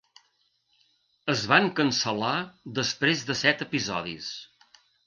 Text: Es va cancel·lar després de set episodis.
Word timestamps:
Es 1.35 1.43
va 1.53 1.59
cancel·lar 1.81 2.33
després 2.81 3.25
de 3.31 3.39
set 3.47 3.67
episodis. 3.69 4.37